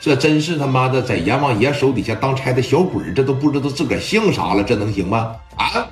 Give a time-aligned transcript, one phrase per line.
[0.00, 5.36] 这真是他妈的在阎王爷手底下当差的小鬼这都不知道自个儿姓啥了，这能行吗？
[5.56, 5.86] 啊？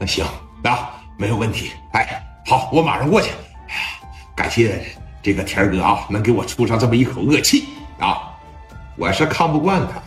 [0.00, 0.24] 那行
[0.64, 1.70] 啊，没有问题。
[1.92, 3.30] 哎，好，我马上过去。
[4.34, 4.84] 感谢
[5.22, 7.66] 这个田哥啊，能给我出上这么一口恶气
[8.00, 8.34] 啊！
[8.96, 10.02] 我是看不惯他，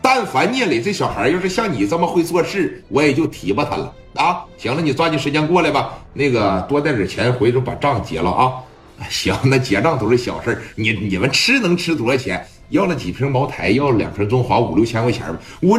[0.00, 4.44] 但凡聂磊这小孩要是像你这么会做事，我也就提拔他了啊！
[4.56, 5.94] 行了，你抓紧时间过来吧。
[6.12, 8.52] 那个多带点钱，回头把账结了啊。
[9.10, 12.46] 行，那结账都是小事儿你你们吃能吃多少钱？
[12.70, 15.38] 要了几瓶茅台，要了两瓶中华，五六千块钱吧。
[15.60, 15.78] 我，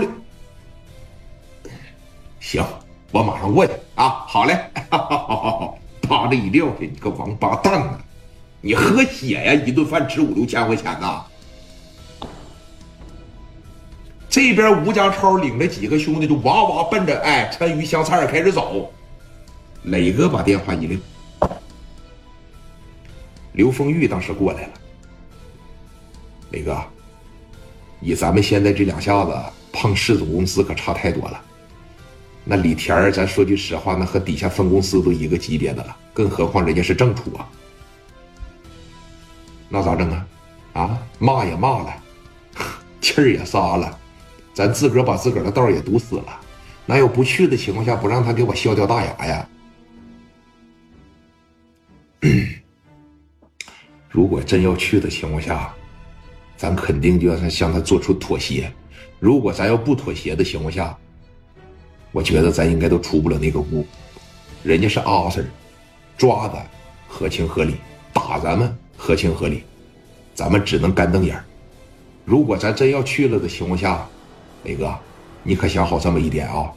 [2.39, 2.63] 行，
[3.11, 4.23] 我马上过去啊。
[4.27, 7.99] 好嘞，好好好，扒着一撂下，你个王八蛋啊！
[8.61, 9.53] 你喝血呀？
[9.53, 11.23] 一顿饭值五六千块钱呐？
[14.29, 18.93] 这边吴家超领着几个兄弟就哇哇奔着哎鲳鱼香菜开始走。
[19.83, 20.97] 磊哥把电话一撂。
[23.55, 24.73] 刘丰玉当时过来了，
[26.51, 26.77] 磊哥，
[28.01, 29.33] 以咱们现在这两下子，
[29.71, 31.41] 碰市总公司可差太多了。
[32.43, 37.47] 那李田儿，咱说句实话，那和底下分公司都一个级别的了，更何况人家是正处啊。
[39.69, 40.27] 那咋整啊？
[40.73, 42.03] 啊，骂也骂了，
[42.99, 43.97] 气儿也撒了，
[44.53, 46.41] 咱自个儿把自个儿的道也堵死了。
[46.85, 49.49] 哪有不去的情况下不让他给我笑掉大牙呀？
[54.15, 55.73] 如果真要去的情况下，
[56.55, 58.71] 咱肯定就要向他做出妥协。
[59.19, 60.97] 如果咱要不妥协的情况下，
[62.13, 63.85] 我觉得咱应该都出不了那个屋。
[64.63, 65.45] 人家是阿 Sir，
[66.17, 66.65] 抓咱
[67.09, 67.75] 合情合理，
[68.13, 69.63] 打咱们合情合理，
[70.33, 71.37] 咱们只能干瞪眼。
[72.23, 74.07] 如果咱真要去了的情况下，
[74.63, 74.97] 磊哥，
[75.43, 76.71] 你可想好这么一点啊？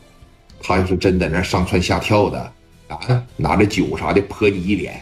[0.61, 2.53] 他要是真在那上蹿下跳的
[2.89, 2.99] 啊，
[3.37, 5.01] 拿着酒啥的泼你一脸。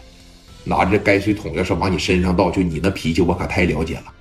[0.69, 4.12] 拿着泔水桶，要是往你身上倒，就你那脾气，我可太了解了。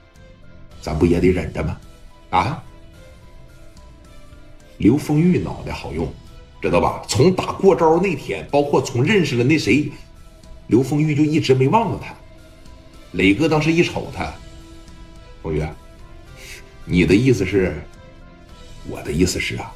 [0.80, 1.76] 咱不也得忍着吗？
[2.30, 2.64] 啊！
[4.78, 6.08] 刘丰玉脑袋好用，
[6.62, 7.02] 知道吧？
[7.08, 9.92] 从打过招那天，包括从认识了那谁，
[10.68, 12.14] 刘丰玉就一直没忘了他。
[13.14, 14.32] 磊哥当时一瞅他，
[15.42, 15.66] 丰玉，
[16.86, 17.74] 你的意思是？
[18.88, 19.74] 我的意思是啊，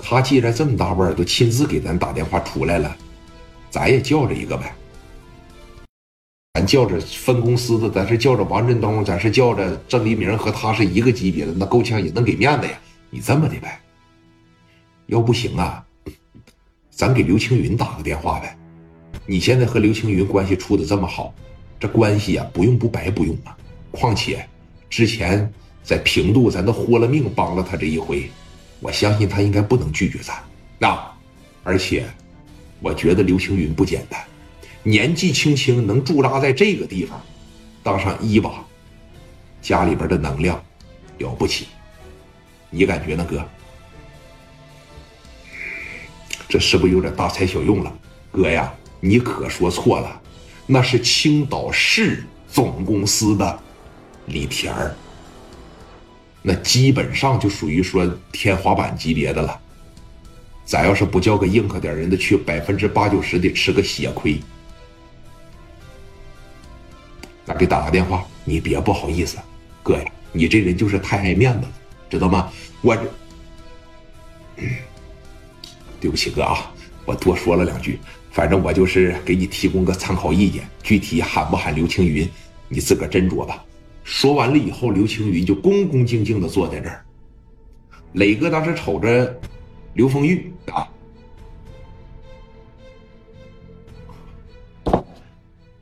[0.00, 2.96] 他既然这么大腕儿，都亲自给咱打电话出来了，
[3.68, 4.74] 咱也叫着一个呗。
[6.68, 12.78] 叫着分公司的，咱是叫着王振东，咱是叫着郑黎明，和他是一个级别的，那够呛也能给面子呀。
[13.08, 13.80] 你这么的呗，
[15.06, 15.82] 要不行啊，
[16.90, 18.54] 咱给刘青云打个电话呗。
[19.24, 21.32] 你现在和刘青云关系处的这么好，
[21.80, 23.56] 这关系啊，不用不白不用啊。
[23.90, 24.46] 况且
[24.90, 25.50] 之前
[25.82, 28.30] 在平度咱都豁了命帮了他这一回，
[28.80, 30.36] 我相信他应该不能拒绝咱。
[30.78, 31.02] 那
[31.64, 32.04] 而且
[32.80, 34.20] 我觉得刘青云不简单。
[34.88, 37.20] 年纪轻轻能驻扎在这个地方，
[37.82, 38.64] 当上一把，
[39.60, 40.58] 家里边的能量
[41.18, 41.66] 了不起，
[42.70, 43.46] 你感觉呢，哥？
[46.48, 47.92] 这是不是有点大材小用了？
[48.32, 50.22] 哥呀，你可说错了，
[50.64, 53.60] 那是青岛市总公司的
[54.24, 54.96] 李田儿，
[56.40, 59.60] 那基本上就属于说天花板级别的了。
[60.64, 64.40] 咱要是不叫个硬核点人的去，百分之八九十得吃个血亏。
[67.48, 69.38] 咱给打个电话，你别不好意思，
[69.82, 71.72] 哥呀，你这人就是太爱面子了，
[72.10, 72.52] 知道吗？
[72.82, 72.94] 我，
[75.98, 76.70] 对不起哥啊，
[77.06, 77.98] 我多说了两句，
[78.30, 82.28] 反正我就是给你提供个参考意见，具体喊不喊刘青云，
[82.68, 83.64] 你自个斟酌吧。
[84.04, 87.02] 说完了以后，刘青云就恭恭敬敬的坐在这儿。
[88.12, 89.40] 磊哥当时瞅着
[89.94, 90.86] 刘丰玉啊，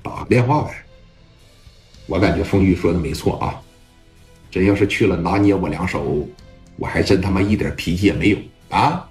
[0.00, 0.85] 打个电话呗。
[2.06, 3.61] 我感觉风玉说的没错啊，
[4.50, 6.27] 真要是去了拿捏我两手，
[6.77, 8.39] 我还真他妈一点脾气也没有
[8.71, 9.06] 啊。